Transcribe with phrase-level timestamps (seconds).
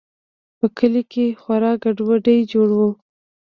[0.57, 2.89] په کلي کښې خورا گډوډي جوړه وه.